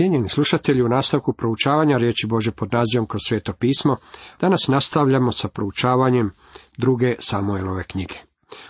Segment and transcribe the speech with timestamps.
[0.00, 3.96] Cijenjeni slušatelji, u nastavku proučavanja riječi Bože pod nazivom kroz sveto pismo,
[4.40, 6.30] danas nastavljamo sa proučavanjem
[6.78, 8.14] druge Samuelove knjige.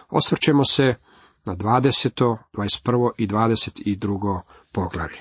[0.08, 0.94] Osvrćemo se
[1.44, 3.10] na 20., 21.
[3.18, 4.40] i 22.
[4.72, 5.18] poglavlje.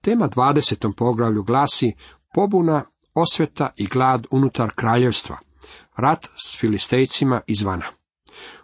[0.00, 0.92] Tema 20.
[0.96, 1.92] poglavlju glasi
[2.34, 2.84] pobuna,
[3.14, 5.38] osveta i glad unutar kraljevstva,
[5.96, 7.86] rat s filistejcima izvana.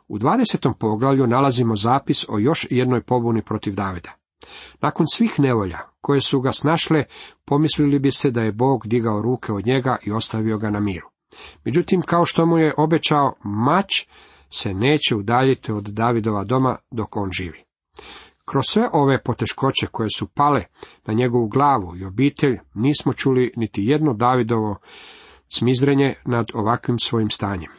[0.08, 0.72] U 20.
[0.78, 4.21] poglavlju nalazimo zapis o još jednoj pobuni protiv Davida.
[4.80, 7.04] Nakon svih nevolja koje su ga snašle,
[7.44, 11.08] pomislili bi se da je Bog digao ruke od njega i ostavio ga na miru.
[11.64, 14.06] Međutim, kao što mu je obećao, mač
[14.50, 17.64] se neće udaljiti od Davidova doma dok on živi.
[18.44, 20.64] Kroz sve ove poteškoće koje su pale
[21.06, 24.76] na njegovu glavu i obitelj, nismo čuli niti jedno Davidovo
[25.48, 27.70] smizrenje nad ovakvim svojim stanjem.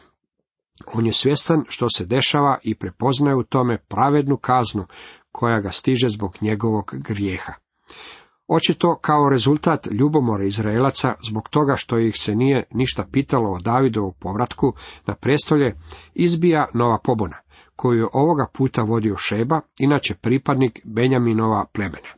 [0.94, 4.86] On je svjestan što se dešava i prepoznaje u tome pravednu kaznu
[5.34, 7.52] koja ga stiže zbog njegovog grijeha.
[8.48, 14.12] Očito kao rezultat ljubomore Izraelaca zbog toga što ih se nije ništa pitalo o Davidovu
[14.20, 14.72] povratku
[15.06, 15.74] na prestolje,
[16.14, 17.36] izbija nova pobuna,
[17.76, 22.14] koju je ovoga puta vodio Šeba, inače pripadnik Benjaminova plemena.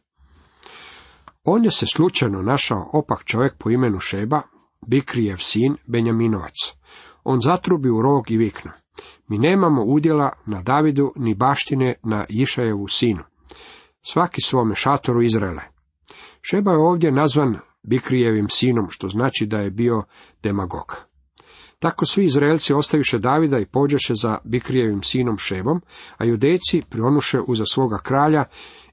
[1.44, 4.42] On je se slučajno našao opak čovjek po imenu Šeba,
[4.86, 6.54] Bikrijev sin Benjaminovac.
[7.24, 8.70] On zatrubi u rog i viknu.
[9.28, 13.22] Mi nemamo udjela na Davidu ni baštine na Išajevu sinu.
[14.02, 15.62] Svaki svome šatoru Izraele.
[16.42, 20.02] Šeba je ovdje nazvan Bikrijevim sinom, što znači da je bio
[20.42, 21.06] demagog.
[21.78, 25.80] Tako svi Izraelci ostaviše Davida i pođeše za Bikrijevim sinom Šebom,
[26.16, 28.44] a judejci prionuše uza svoga kralja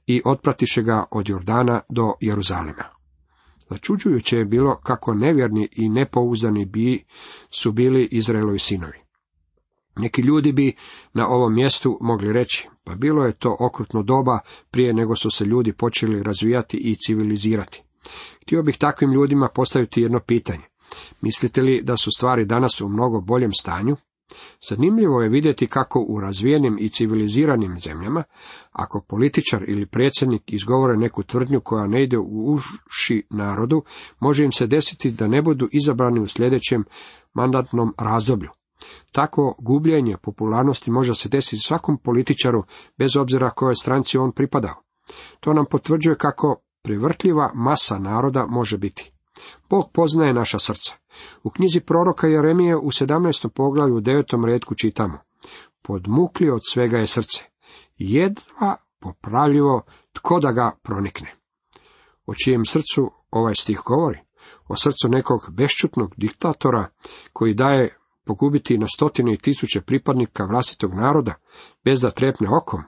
[0.07, 2.83] i otpratiše ga od Jordana do Jeruzalema.
[3.69, 7.05] Začuđujuće je bilo kako nevjerni i nepouzdani bi
[7.49, 9.02] su bili Izraelovi sinovi.
[9.95, 10.75] Neki ljudi bi
[11.13, 14.39] na ovom mjestu mogli reći, pa bilo je to okrutno doba
[14.71, 17.83] prije nego su se ljudi počeli razvijati i civilizirati.
[18.41, 20.63] Htio bih takvim ljudima postaviti jedno pitanje.
[21.21, 23.95] Mislite li da su stvari danas u mnogo boljem stanju?
[24.69, 28.23] Zanimljivo je vidjeti kako u razvijenim i civiliziranim zemljama,
[28.71, 33.83] ako političar ili predsjednik izgovore neku tvrdnju koja ne ide u uši narodu,
[34.19, 36.83] može im se desiti da ne budu izabrani u sljedećem
[37.33, 38.49] mandatnom razdoblju.
[39.11, 42.63] Takvo gubljenje popularnosti može se desiti svakom političaru,
[42.97, 44.75] bez obzira kojoj stranci on pripadao.
[45.39, 49.13] To nam potvrđuje kako prevrtljiva masa naroda može biti.
[49.69, 50.95] Bog poznaje naša srca.
[51.43, 53.49] U knjizi proroka Jeremije u 17.
[53.49, 54.45] poglavlju u 9.
[54.45, 55.17] redku čitamo.
[55.81, 57.43] Podmukli od svega je srce.
[57.97, 59.81] Jedva popravljivo
[60.13, 61.35] tko da ga pronikne.
[62.25, 64.19] O čijem srcu ovaj stih govori?
[64.67, 66.87] O srcu nekog bešćutnog diktatora
[67.33, 71.33] koji daje pogubiti na stotine i tisuće pripadnika vlastitog naroda,
[71.83, 72.83] bez da trepne okom?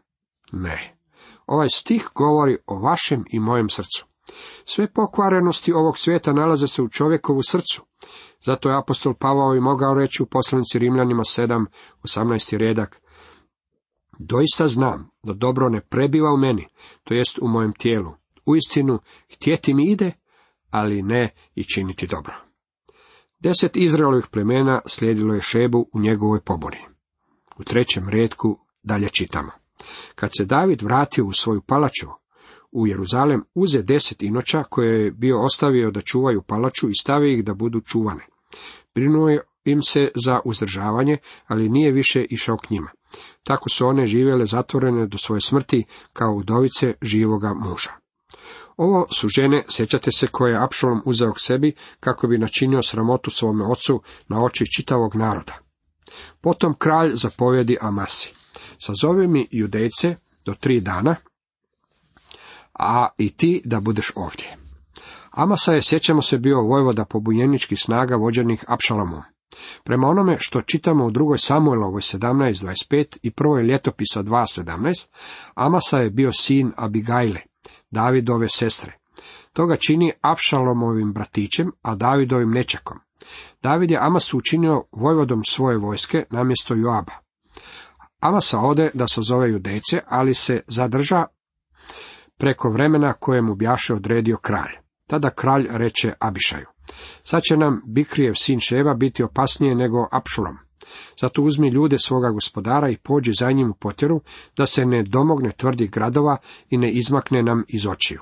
[0.51, 0.97] Ne.
[1.45, 4.05] Ovaj stih govori o vašem i mojem srcu.
[4.65, 7.85] Sve pokvarenosti ovog svijeta nalaze se u čovjekovu srcu.
[8.45, 11.65] Zato je apostol Pavao i mogao reći u poslanici Rimljanima 7,
[12.03, 12.57] 18.
[12.57, 13.01] redak.
[14.19, 16.67] Doista znam da dobro ne prebiva u meni,
[17.03, 18.11] to jest u mojem tijelu.
[18.45, 18.99] Uistinu,
[19.33, 20.11] htjeti mi ide,
[20.69, 22.44] ali ne i činiti dobro.
[23.45, 26.77] Deset Izraelovih plemena slijedilo je Šebu u njegovoj pobori.
[27.57, 29.51] U trećem redku dalje čitamo.
[30.15, 32.07] Kad se David vratio u svoju palaču
[32.71, 37.43] u Jeruzalem, uze deset inoća koje je bio ostavio da čuvaju palaču i stavi ih
[37.43, 38.25] da budu čuvane.
[38.95, 41.17] Brinuo je im se za uzdržavanje,
[41.47, 42.89] ali nije više išao k njima.
[43.43, 45.83] Tako su one živjele zatvorene do svoje smrti
[46.13, 48.04] kao udovice živoga muža.
[48.77, 53.31] Ovo su žene, sjećate se, koje je Apšalom uzeo k sebi kako bi načinio sramotu
[53.31, 55.53] svome ocu na oči čitavog naroda.
[56.41, 58.33] Potom kralj zapovjedi Amasi.
[58.79, 60.15] Sazovi mi judejce
[60.45, 61.15] do tri dana,
[62.73, 64.57] a i ti da budeš ovdje.
[65.31, 69.21] Amasa je, sjećamo se, bio vojvoda pobunjeničkih snaga vođenih Apšalomom.
[69.83, 75.09] Prema onome što čitamo u drugoj Samuelovoj 17.25 i prvoj ljetopisa 2.17,
[75.55, 77.41] Amasa je bio sin Abigajle,
[77.91, 78.97] Davidove sestre.
[79.53, 82.99] To ga čini Apšalomovim bratićem, a Davidovim nečekom.
[83.63, 87.13] David je Amasu učinio vojvodom svoje vojske namjesto Joaba.
[88.19, 91.25] Amasa ode da sazove judejce, ali se zadrža
[92.37, 94.71] preko vremena kojemu bjaše odredio kralj.
[95.07, 96.65] Tada kralj reče Abišaju.
[97.23, 100.57] Sad će nam Bikrijev sin Ševa biti opasnije nego Apšulom.
[101.21, 104.21] Zato uzmi ljude svoga gospodara i pođi za njim u potjeru,
[104.57, 106.37] da se ne domogne tvrdih gradova
[106.69, 108.21] i ne izmakne nam iz očiju.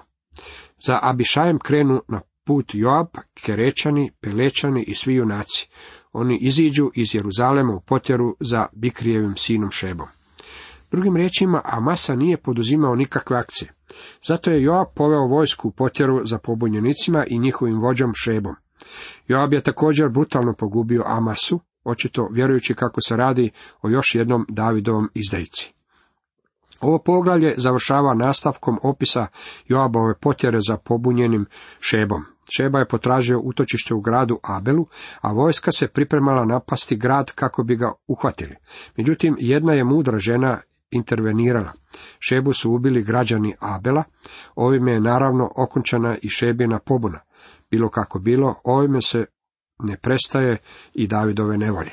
[0.85, 5.69] Za Abišajem krenu na put Joab, Kerečani, Pelečani i svi junaci.
[6.13, 10.07] Oni iziđu iz Jeruzalema u potjeru za Bikrijevim sinom Šebom.
[10.91, 13.73] Drugim riječima, Amasa nije poduzimao nikakve akcije.
[14.27, 18.55] Zato je Joab poveo vojsku u potjeru za pobunjenicima i njihovim vođom Šebom.
[19.27, 23.51] Joab je također brutalno pogubio Amasu, očito vjerujući kako se radi
[23.81, 25.73] o još jednom Davidovom izdajici.
[26.81, 29.27] Ovo poglavlje završava nastavkom opisa
[29.67, 31.45] Joabove potjere za pobunjenim
[31.79, 32.25] Šebom.
[32.49, 34.85] Šeba je potražio utočište u gradu Abelu,
[35.21, 38.55] a vojska se pripremala napasti grad kako bi ga uhvatili.
[38.97, 41.71] Međutim, jedna je mudra žena intervenirala.
[42.19, 44.03] Šebu su ubili građani Abela,
[44.55, 47.19] ovime je naravno okončana i Šebina pobuna.
[47.71, 49.25] Bilo kako bilo, ovime se
[49.83, 50.57] ne prestaje
[50.93, 51.91] i Davidove nevolje.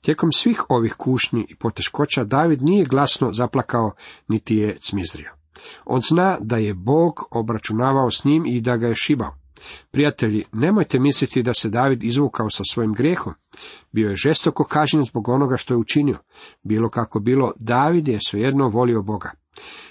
[0.00, 3.92] Tijekom svih ovih kušnji i poteškoća David nije glasno zaplakao,
[4.28, 5.30] niti je cmizrio.
[5.84, 9.34] On zna da je Bog obračunavao s njim i da ga je šibao.
[9.90, 13.34] Prijatelji, nemojte misliti da se David izvukao sa svojim grijehom.
[13.92, 16.18] Bio je žestoko kažnjen zbog onoga što je učinio.
[16.62, 19.30] Bilo kako bilo, David je svejedno volio Boga.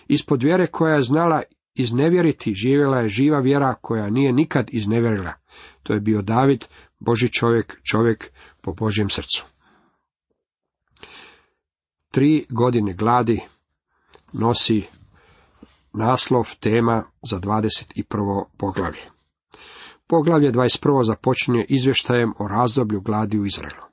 [0.08, 1.42] Ispod vjere koja je znala
[1.76, 5.34] iznevjeriti, živjela je živa vjera koja nije nikad iznevjerila.
[5.84, 6.66] To je bio David,
[7.00, 9.46] Boži čovjek, čovjek po Božjem srcu.
[12.12, 13.42] Tri godine gladi
[14.34, 14.84] nosi
[15.94, 18.44] naslov tema za 21.
[18.58, 19.02] poglavlje.
[20.08, 21.06] Poglavlje 21.
[21.06, 23.84] započinje izvještajem o razdoblju gladi u Izraelu.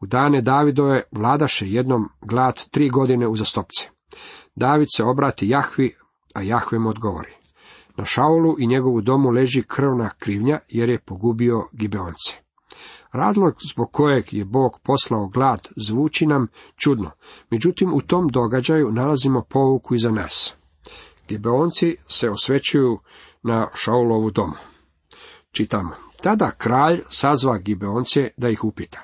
[0.00, 3.88] U dane Davidove vladaše jednom glad tri godine uzastopce.
[4.54, 5.96] David se obrati Jahvi,
[6.34, 7.39] a Jahve mu odgovori.
[8.00, 12.36] Na Šaulu i njegovu domu leži krvna krivnja, jer je pogubio Gibeonce.
[13.12, 17.10] Razlog zbog kojeg je Bog poslao glad zvuči nam čudno,
[17.50, 20.54] međutim u tom događaju nalazimo povuku iza nas.
[21.28, 22.98] Gibeonci se osvećuju
[23.42, 24.54] na Šaulovu domu.
[25.52, 25.90] Čitamo.
[26.22, 29.02] Tada kralj sazva Gibeonce da ih upita.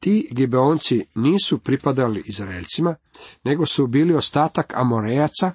[0.00, 2.94] Ti Gibeonci nisu pripadali Izraelcima,
[3.44, 5.52] nego su bili ostatak Amorejaca,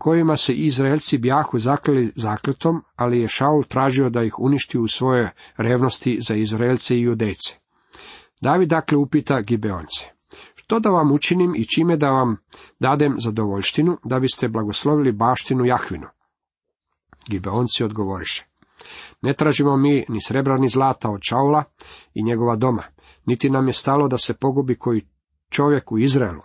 [0.00, 5.32] kojima se Izraelci bjahu zakleli zakletom, ali je Šaul tražio da ih uništi u svoje
[5.56, 7.56] revnosti za Izraelce i Judejce.
[8.40, 10.06] David dakle upita Gibeonce.
[10.54, 12.36] Što da vam učinim i čime da vam
[12.78, 16.06] dadem zadovoljštinu, da biste blagoslovili baštinu Jahvinu?
[17.28, 18.46] Gibeonci odgovoriše.
[19.22, 21.64] Ne tražimo mi ni srebra ni zlata od Čaula
[22.14, 22.82] i njegova doma,
[23.26, 25.06] niti nam je stalo da se pogubi koji
[25.50, 26.42] čovjek u Izraelu.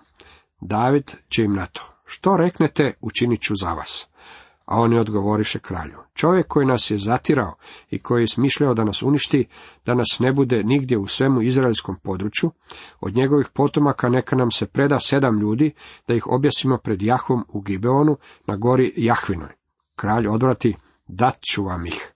[0.62, 1.95] David će im na to.
[2.06, 4.07] Što reknete, učinit ću za vas.
[4.66, 5.98] A oni odgovoriše kralju.
[6.13, 7.56] Čovjek koji nas je zatirao
[7.90, 9.48] i koji je smišljao da nas uništi,
[9.86, 12.52] da nas ne bude nigdje u svemu izraelskom području,
[13.00, 15.74] od njegovih potomaka neka nam se preda sedam ljudi,
[16.07, 18.18] da ih objasimo pred Jahvom u Gibeonu
[18.48, 19.50] na gori Jahvinoj.
[19.96, 20.75] Kralj odvrati,
[21.08, 22.12] dat ću vam ih.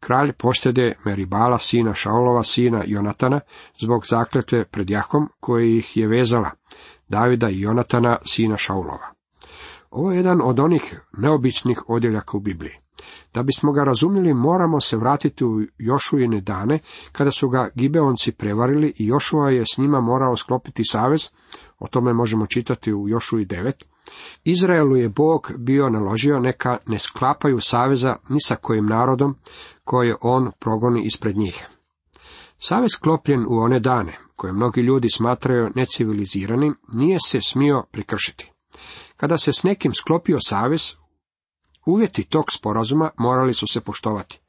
[0.00, 3.40] Kralj poštede Meribala, sina Šaulova, sina Jonatana,
[3.80, 6.50] zbog zakletve pred Jahom, koje ih je vezala,
[7.08, 9.14] Davida i Jonatana, sina Šaulova.
[9.90, 12.74] Ovo je jedan od onih neobičnih odjeljaka u Bibliji.
[13.34, 16.78] Da bismo ga razumjeli, moramo se vratiti u Jošujine dane,
[17.12, 21.28] kada su ga Gibeonci prevarili i Jošua je s njima morao sklopiti savez,
[21.78, 23.84] o tome možemo čitati u Jošuji 9.
[24.44, 29.36] Izraelu je Bog bio naložio neka ne sklapaju saveza ni sa kojim narodom
[29.84, 31.66] koje on progoni ispred njih.
[32.58, 38.52] Savez sklopljen u one dane, koje mnogi ljudi smatraju neciviliziranim, nije se smio prikršiti.
[39.16, 40.94] Kada se s nekim sklopio savez,
[41.86, 44.40] uvjeti tog sporazuma morali su se poštovati.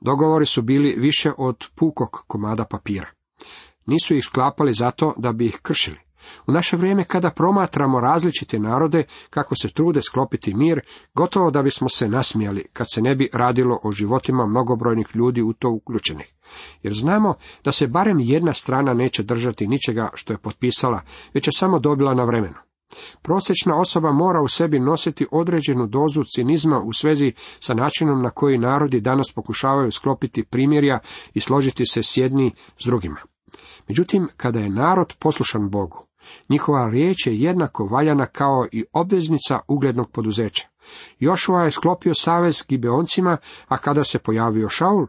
[0.00, 3.06] Dogovori su bili više od pukog komada papira.
[3.86, 5.98] Nisu ih sklapali zato da bi ih kršili.
[6.46, 10.80] U naše vrijeme kada promatramo različite narode kako se trude sklopiti mir,
[11.14, 15.52] gotovo da bismo se nasmijali kad se ne bi radilo o životima mnogobrojnih ljudi u
[15.52, 16.34] to uključenih.
[16.82, 21.00] Jer znamo da se barem jedna strana neće držati ničega što je potpisala,
[21.34, 22.54] već je samo dobila na vremenu.
[23.22, 28.58] Prosječna osoba mora u sebi nositi određenu dozu cinizma u svezi sa načinom na koji
[28.58, 30.98] narodi danas pokušavaju sklopiti primjerja
[31.34, 33.20] i složiti se s jedni s drugima.
[33.88, 36.06] Međutim, kada je narod poslušan Bogu,
[36.48, 40.68] njihova riječ je jednako valjana kao i obveznica uglednog poduzeća.
[41.18, 43.36] Jošua je sklopio savez s Gibeoncima,
[43.68, 45.06] a kada se pojavio Šaul,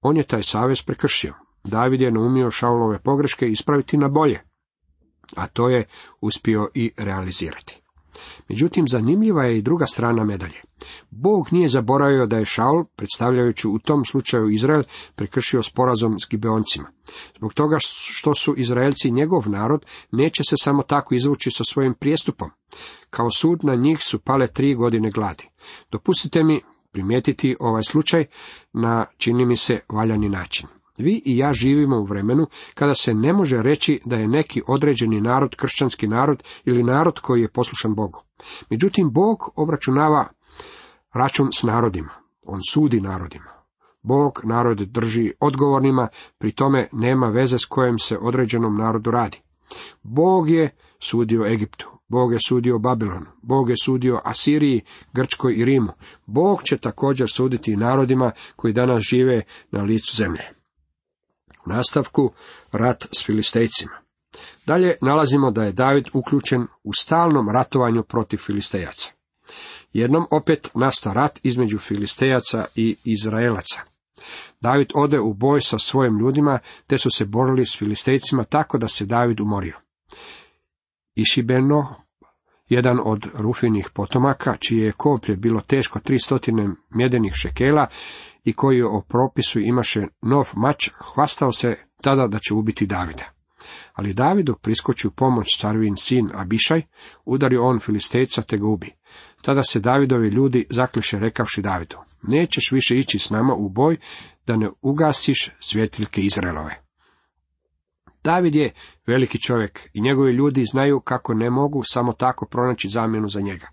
[0.00, 1.34] on je taj savez prekršio.
[1.64, 4.40] David je naumio Šaulove pogreške ispraviti na bolje
[5.34, 5.84] a to je
[6.20, 7.82] uspio i realizirati.
[8.48, 10.62] Međutim, zanimljiva je i druga strana medalje.
[11.10, 14.82] Bog nije zaboravio da je Šaul, predstavljajući u tom slučaju Izrael,
[15.14, 16.90] prekršio sporazum s Gibeoncima.
[17.36, 22.50] Zbog toga što su Izraelci njegov narod, neće se samo tako izvući sa svojim prijestupom.
[23.10, 25.48] Kao sud na njih su pale tri godine gladi.
[25.90, 26.60] Dopustite mi
[26.92, 28.24] primijetiti ovaj slučaj
[28.72, 30.68] na, čini mi se, valjani način.
[30.98, 35.20] Vi i ja živimo u vremenu kada se ne može reći da je neki određeni
[35.20, 38.22] narod kršćanski narod ili narod koji je poslušan Bogu.
[38.70, 40.28] Međutim, Bog obračunava
[41.14, 42.10] račun s narodima.
[42.46, 43.56] On sudi narodima.
[44.02, 49.40] Bog narod drži odgovornima, pri tome nema veze s kojim se određenom narodu radi.
[50.02, 54.80] Bog je sudio Egiptu, Bog je sudio Babilonu, Bog je sudio Asiriji,
[55.12, 55.92] Grčkoj i Rimu.
[56.26, 60.55] Bog će također suditi narodima koji danas žive na licu zemlje.
[61.66, 62.32] Nastavku
[62.72, 63.92] rat s Filistejcima.
[64.66, 69.12] Dalje nalazimo da je David uključen u stalnom ratovanju protiv Filistejaca.
[69.92, 73.80] Jednom opet nasta rat između Filistejaca i Izraelaca.
[74.60, 78.88] David ode u boj sa svojim ljudima, te su se borili s Filistejcima tako da
[78.88, 79.76] se David umorio.
[81.14, 81.94] Išibeno,
[82.68, 87.86] jedan od Rufinih potomaka, čije je koplje bilo teško 300 mjedenih šekela
[88.46, 93.24] i koji o propisu imaše nov mač, hvastao se tada da će ubiti Davida.
[93.92, 96.82] Ali Davidu priskoči u pomoć carvin sin Abišaj,
[97.24, 98.92] udari on Filistejca te ga ubi.
[99.42, 103.96] Tada se Davidovi ljudi zakliše rekavši Davidu, nećeš više ići s nama u boj,
[104.46, 106.82] da ne ugasiš svjetiljke Izraelove.
[108.24, 108.72] David je
[109.06, 113.68] veliki čovjek i njegovi ljudi znaju kako ne mogu samo tako pronaći zamjenu za njega.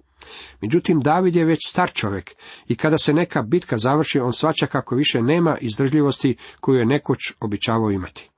[0.62, 2.36] Međutim, David je već star čovjek
[2.68, 7.20] i kada se neka bitka završi, on svača kako više nema izdržljivosti koju je nekoć
[7.40, 8.30] običavao imati.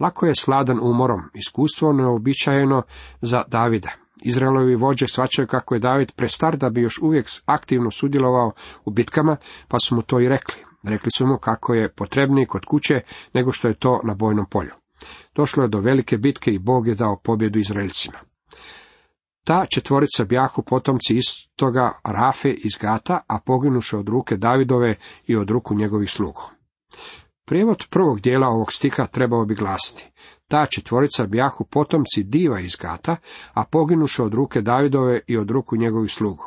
[0.00, 2.82] Lako je sladan umorom, iskustvo neobičajeno
[3.20, 3.90] za Davida.
[4.24, 8.52] Izraelovi vođe svačaju kako je David prestar da bi još uvijek aktivno sudjelovao
[8.84, 9.36] u bitkama,
[9.68, 10.54] pa su mu to i rekli.
[10.82, 13.00] Rekli su mu kako je potrebniji kod kuće
[13.34, 14.72] nego što je to na bojnom polju.
[15.34, 18.18] Došlo je do velike bitke i Bog je dao pobjedu Izraelcima.
[19.44, 24.94] Ta četvorica bjahu potomci istoga Rafe iz Gata, a poginuše od ruke Davidove
[25.26, 26.42] i od ruku njegovih slugu.
[27.44, 30.10] Prijevod prvog dijela ovog stiha trebao bi glasiti.
[30.48, 33.16] Ta četvorica bjahu potomci diva iz Gata,
[33.54, 36.44] a poginuše od ruke Davidove i od ruku njegovih slugu.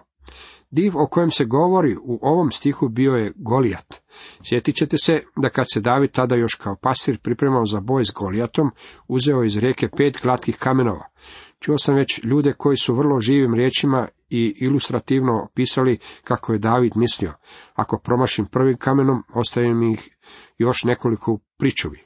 [0.72, 3.96] Div o kojem se govori u ovom stihu bio je Golijat.
[4.44, 8.12] Sjetit ćete se da kad se David tada još kao pasir pripremao za boj s
[8.12, 8.72] Golijatom,
[9.08, 11.15] uzeo iz rijeke pet glatkih kamenova.
[11.60, 16.92] Čuo sam već ljude koji su vrlo živim riječima i ilustrativno pisali kako je David
[16.96, 17.34] mislio.
[17.74, 20.10] Ako promašim prvim kamenom, ostaje mi ih
[20.58, 22.06] još nekoliko pričuvi.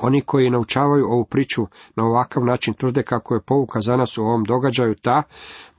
[0.00, 4.22] Oni koji naučavaju ovu priču na ovakav način tvrde kako je pouka za nas u
[4.22, 5.22] ovom događaju ta,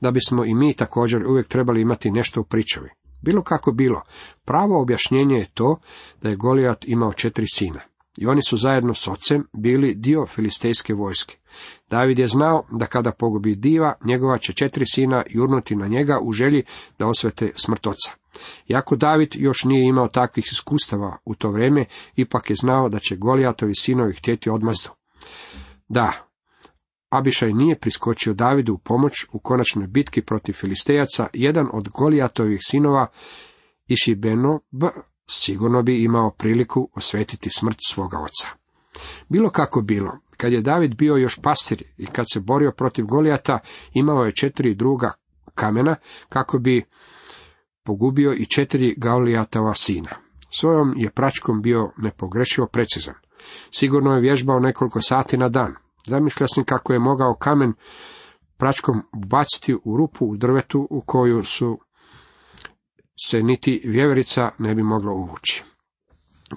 [0.00, 2.90] da bismo i mi također uvijek trebali imati nešto u pričavi.
[3.22, 4.02] Bilo kako bilo,
[4.44, 5.78] pravo objašnjenje je to
[6.22, 7.80] da je Golijat imao četiri sina.
[8.18, 11.36] I oni su zajedno s ocem bili dio filistejske vojske.
[11.90, 16.32] David je znao da kada pogubi diva, njegova će četiri sina jurnuti na njega u
[16.32, 16.62] želji
[16.98, 18.10] da osvete smrt oca.
[18.68, 21.84] Iako David još nije imao takvih iskustava u to vrijeme,
[22.16, 24.90] ipak je znao da će Golijatovi sinovi htjeti odmazdu.
[25.88, 26.26] Da,
[27.10, 33.06] Abišaj nije priskočio Davidu u pomoć u konačnoj bitki protiv Filistejaca, jedan od Golijatovih sinova,
[33.88, 34.86] Išibeno B,
[35.30, 38.48] sigurno bi imao priliku osvetiti smrt svoga oca.
[39.28, 43.58] Bilo kako bilo, kad je David bio još pastir i kad se borio protiv Golijata,
[43.92, 45.12] imao je četiri druga
[45.54, 45.96] kamena
[46.28, 46.84] kako bi
[47.84, 50.10] pogubio i četiri Gaulijatova sina.
[50.50, 53.14] Svojom je pračkom bio nepogrešivo precizan.
[53.70, 55.74] Sigurno je vježbao nekoliko sati na dan.
[56.06, 57.72] Zamišlja sam kako je mogao kamen
[58.56, 61.78] pračkom baciti u rupu u drvetu u koju su
[63.26, 65.64] se niti vjeverica ne bi mogla uvući.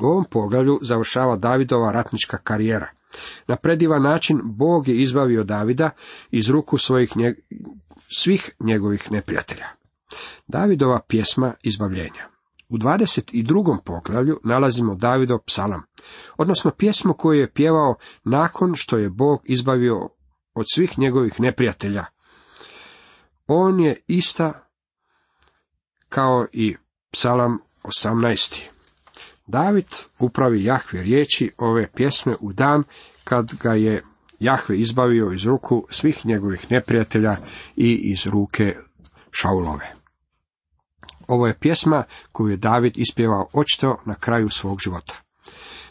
[0.01, 2.87] U ovom poglavlju završava Davidova ratnička karijera.
[3.47, 5.89] Na predivan način Bog je izbavio Davida
[6.31, 7.13] iz ruku svojih
[8.09, 9.65] svih njegovih neprijatelja.
[10.47, 12.29] Davidova pjesma izbavljenja.
[12.69, 13.77] U 22.
[13.85, 15.83] poglavlju nalazimo Davidov psalam,
[16.37, 20.09] odnosno pjesmu koju je pjevao nakon što je Bog izbavio
[20.53, 22.05] od svih njegovih neprijatelja.
[23.47, 24.69] On je ista
[26.09, 26.75] kao i
[27.11, 28.61] psalam 18.
[29.49, 29.85] David
[30.19, 32.83] upravi Jahve riječi ove pjesme u dan
[33.23, 34.03] kad ga je
[34.39, 37.35] Jahve izbavio iz ruku svih njegovih neprijatelja
[37.75, 38.75] i iz ruke
[39.31, 39.93] Šaulove.
[41.27, 45.13] Ovo je pjesma koju je David ispjevao očito na kraju svog života.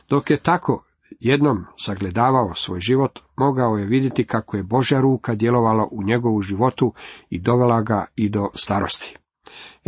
[0.09, 0.85] Dok je tako
[1.21, 6.93] jednom sagledavao svoj život, mogao je vidjeti kako je Božja ruka djelovala u njegovu životu
[7.31, 9.18] i dovela ga i do starosti.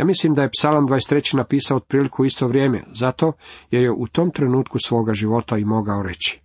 [0.01, 1.35] Ja mislim da je Psalam 23.
[1.35, 3.33] napisao otprilike u isto vrijeme, zato
[3.71, 6.41] jer je u tom trenutku svoga života i mogao reći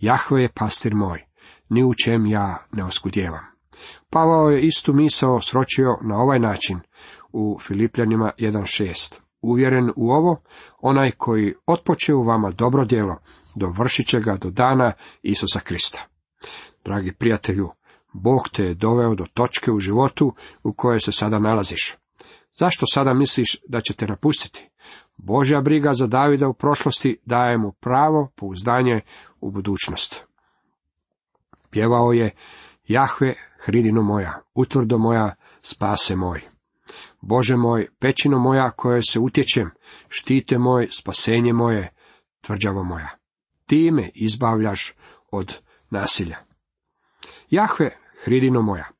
[0.00, 1.24] Jahve je pastir moj,
[1.68, 3.40] ni u čem ja ne oskudjevam.
[4.10, 6.80] Pavao je istu misao sročio na ovaj način
[7.32, 9.20] u Filipljanima 1.6.
[9.42, 10.42] uvjeren u ovo,
[10.80, 13.16] onaj koji otpoče u vama dobro djelo,
[13.56, 16.00] dovršit će ga do dana Isusa Krista.
[16.84, 17.70] Dragi prijatelju,
[18.12, 21.96] Bog te je doveo do točke u životu u kojoj se sada nalaziš.
[22.58, 24.68] Zašto sada misliš da će te napustiti?
[25.16, 29.00] Božja briga za Davida u prošlosti daje mu pravo pouzdanje
[29.40, 30.24] u budućnost.
[31.70, 32.30] Pjevao je
[32.88, 36.40] Jahve, hridino moja, utvrdo moja, spase moj.
[37.20, 39.70] Bože moj, pećino moja koje se utječem,
[40.08, 41.94] štite moj, spasenje moje,
[42.40, 43.08] tvrđavo moja.
[43.66, 44.94] Ti me izbavljaš
[45.30, 45.54] od
[45.90, 46.36] nasilja.
[47.50, 48.97] Jahve, hridino moja.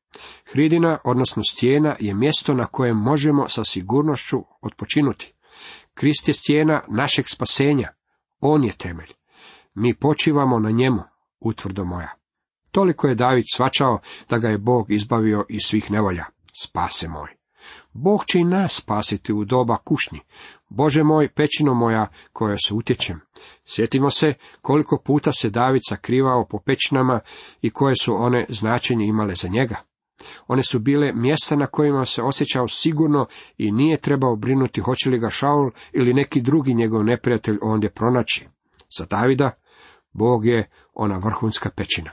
[0.51, 5.33] Hridina, odnosno stijena, je mjesto na kojem možemo sa sigurnošću odpočinuti.
[5.93, 7.87] Krist je stijena našeg spasenja.
[8.39, 9.13] On je temelj.
[9.73, 11.03] Mi počivamo na njemu,
[11.39, 12.09] utvrdo moja.
[12.71, 16.25] Toliko je David svačao da ga je Bog izbavio iz svih nevolja.
[16.63, 17.35] Spase moj.
[17.93, 20.19] Bog će i nas spasiti u doba kušnji.
[20.69, 23.21] Bože moj, pećino moja, koja se utječem.
[23.65, 27.19] Sjetimo se koliko puta se David sakrivao po pećinama
[27.61, 29.88] i koje su one značenje imale za njega.
[30.47, 33.25] One su bile mjesta na kojima se osjećao sigurno
[33.57, 38.47] i nije trebao brinuti hoće li ga Šaul ili neki drugi njegov neprijatelj ondje pronaći.
[38.97, 39.51] Za Davida,
[40.13, 42.11] Bog je ona vrhunska pećina.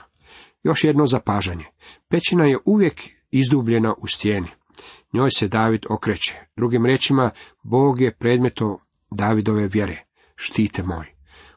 [0.62, 1.64] Još jedno zapažanje.
[2.08, 4.48] Pećina je uvijek izdubljena u stijeni.
[5.12, 6.36] Njoj se David okreće.
[6.56, 7.30] Drugim riječima,
[7.62, 8.78] Bog je predmeto
[9.10, 10.04] Davidove vjere.
[10.36, 11.06] Štite moj.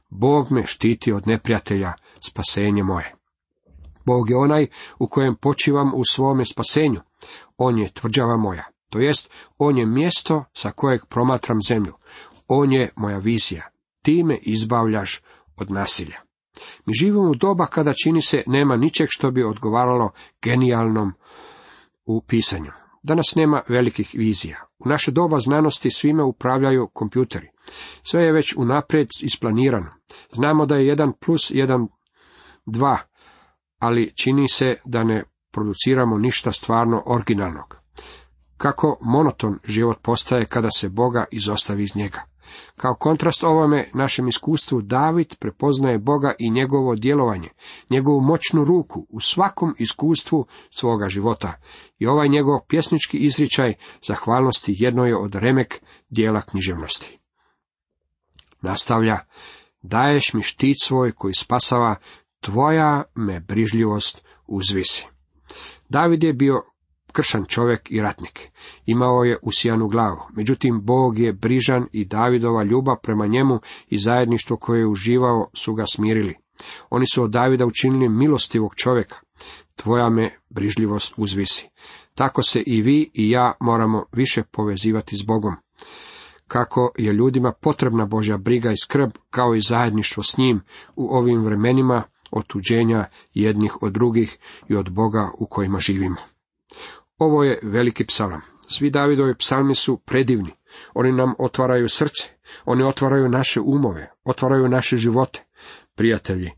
[0.09, 1.93] Bog me štiti od neprijatelja,
[2.27, 3.18] spasenje moje.
[4.05, 4.67] Bog je onaj
[4.99, 7.01] u kojem počivam u svome spasenju.
[7.57, 8.63] On je tvrđava moja.
[8.89, 11.93] To jest, on je mjesto sa kojeg promatram zemlju.
[12.47, 13.69] On je moja vizija.
[14.03, 15.21] Ti me izbavljaš
[15.57, 16.17] od nasilja.
[16.85, 21.13] Mi živimo u doba kada čini se nema ničeg što bi odgovaralo genijalnom
[22.05, 22.71] u pisanju.
[23.03, 24.65] Danas nema velikih vizija.
[24.79, 27.47] U naše doba znanosti svime upravljaju kompjuteri.
[28.03, 29.91] Sve je već unaprijed isplanirano.
[30.33, 31.87] Znamo da je jedan plus jedan
[32.65, 32.97] dva,
[33.79, 37.77] ali čini se da ne produciramo ništa stvarno originalnog.
[38.57, 42.23] Kako monoton život postaje kada se Boga izostavi iz njega.
[42.75, 47.49] Kao kontrast ovome našem iskustvu David prepoznaje Boga i njegovo djelovanje,
[47.89, 51.53] njegovu moćnu ruku u svakom iskustvu svoga života
[51.97, 53.73] i ovaj njegov pjesnički izričaj
[54.07, 57.19] zahvalnosti jedno je od remek dijela književnosti.
[58.61, 59.19] Nastavlja,
[59.81, 61.95] daješ mi štit svoj koji spasava,
[62.39, 65.07] tvoja me brižljivost uzvisi.
[65.89, 66.61] David je bio
[67.11, 68.51] kršan čovjek i ratnik.
[68.85, 70.21] Imao je usijanu glavu.
[70.33, 75.73] Međutim, Bog je brižan i Davidova ljubav prema njemu i zajedništvo koje je uživao su
[75.73, 76.35] ga smirili.
[76.89, 79.15] Oni su od Davida učinili milostivog čovjeka.
[79.75, 81.69] Tvoja me brižljivost uzvisi.
[82.15, 85.55] Tako se i vi i ja moramo više povezivati s Bogom.
[86.47, 90.61] Kako je ljudima potrebna Božja briga i skrb, kao i zajedništvo s njim
[90.95, 94.37] u ovim vremenima otuđenja jednih od drugih
[94.67, 96.17] i od Boga u kojima živimo.
[97.17, 98.41] Ovo je veliki psalam.
[98.67, 100.51] Svi Davidovi psalmi su predivni.
[100.93, 102.23] Oni nam otvaraju srce,
[102.65, 105.45] oni otvaraju naše umove, otvaraju naše živote.
[105.95, 106.51] Prijatelji,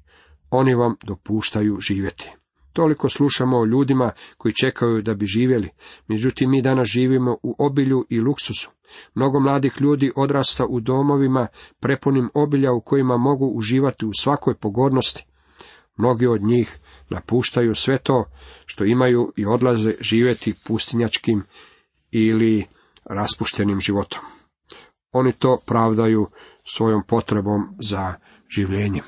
[0.49, 2.31] oni vam dopuštaju živjeti.
[2.73, 5.69] Toliko slušamo o ljudima koji čekaju da bi živjeli,
[6.07, 8.71] međutim mi danas živimo u obilju i luksusu.
[9.15, 11.47] Mnogo mladih ljudi odrasta u domovima
[11.79, 15.25] prepunim obilja u kojima mogu uživati u svakoj pogodnosti.
[15.97, 16.77] Mnogi od njih
[17.09, 18.25] napuštaju sve to
[18.65, 21.43] što imaju i odlaze živjeti pustinjačkim
[22.11, 22.65] ili
[23.05, 24.19] raspuštenim životom.
[25.11, 26.27] Oni to pravdaju
[26.63, 28.13] svojom potrebom za
[28.49, 29.03] življenjem.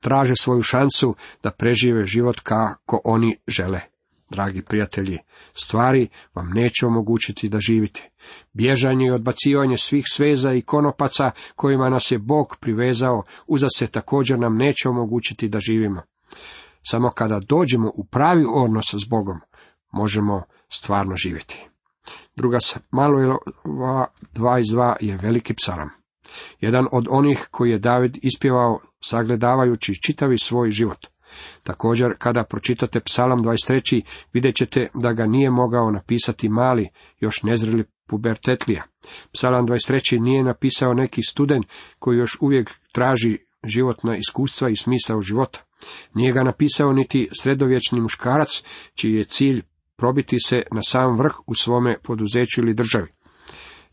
[0.00, 3.91] Traže svoju šansu da prežive život kako oni žele.
[4.32, 5.18] Dragi prijatelji,
[5.54, 8.10] stvari vam neće omogućiti da živite.
[8.52, 14.38] Bježanje i odbacivanje svih sveza i konopaca kojima nas je Bog privezao, uza se također
[14.38, 16.02] nam neće omogućiti da živimo.
[16.82, 19.40] Samo kada dođemo u pravi odnos s Bogom,
[19.92, 21.66] možemo stvarno živjeti.
[22.36, 22.58] Druga
[22.90, 23.38] malo
[24.34, 25.90] 22 je veliki psalam.
[26.60, 31.06] Jedan od onih koji je David ispjevao sagledavajući čitavi svoj život.
[31.62, 34.02] Također, kada pročitate psalam 23.
[34.32, 36.88] vidjet ćete da ga nije mogao napisati mali,
[37.20, 38.82] još nezreli pubertetlija.
[39.32, 40.20] Psalam 23.
[40.20, 41.66] nije napisao neki student
[41.98, 45.60] koji još uvijek traži životna iskustva i smisao života.
[46.14, 48.62] Nije ga napisao niti sredovječni muškarac,
[48.94, 49.62] čiji je cilj
[49.96, 53.08] probiti se na sam vrh u svome poduzeću ili državi.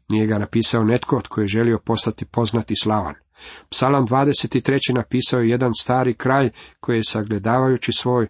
[0.09, 3.15] Nije ga napisao netko tko je želio postati poznat i slavan.
[3.69, 4.95] Psalam 23.
[4.95, 6.49] napisao je jedan stari kralj
[6.79, 8.27] koji je sagledavajući svoj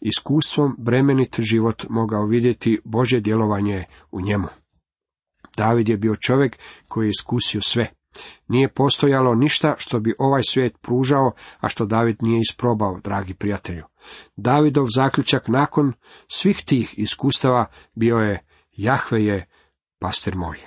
[0.00, 4.46] iskustvom bremenit život mogao vidjeti Božje djelovanje u njemu.
[5.56, 7.90] David je bio čovjek koji je iskusio sve.
[8.48, 13.84] Nije postojalo ništa što bi ovaj svijet pružao, a što David nije isprobao, dragi prijatelju.
[14.36, 15.92] Davidov zaključak nakon
[16.28, 19.46] svih tih iskustava bio je Jahve je
[19.98, 20.58] pastir moj.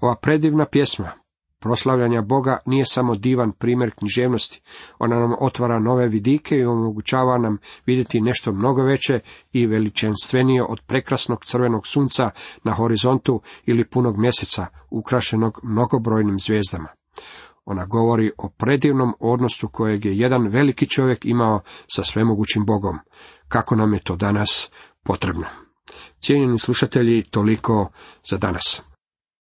[0.00, 1.12] Ova predivna pjesma
[1.60, 4.60] proslavljanja Boga nije samo divan primjer književnosti,
[4.98, 9.20] ona nam otvara nove vidike i omogućava nam vidjeti nešto mnogo veće
[9.52, 12.30] i veličanstvenije od prekrasnog crvenog sunca
[12.64, 16.88] na horizontu ili punog mjeseca, ukrašenog mnogobrojnim zvijezdama.
[17.64, 22.98] Ona govori o predivnom odnosu kojeg je jedan veliki čovjek imao sa svemogućim Bogom.
[23.48, 24.70] Kako nam je to danas
[25.02, 25.46] potrebno?
[26.20, 27.90] Cijenjeni slušatelji, toliko
[28.30, 28.87] za danas.